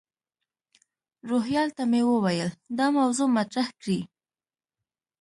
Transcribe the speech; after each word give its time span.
روهیال 1.29 1.69
ته 1.77 1.83
مې 1.91 2.01
وویل 2.05 2.49
دا 2.77 2.85
موضوع 2.97 3.27
مطرح 3.37 3.67
کړي. 3.81 3.99